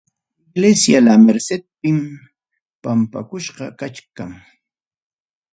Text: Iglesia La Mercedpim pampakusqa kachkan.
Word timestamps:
Iglesia 0.51 1.01
La 1.07 1.17
Mercedpim 1.25 1.99
pampakusqa 2.81 3.65
kachkan. 3.79 4.31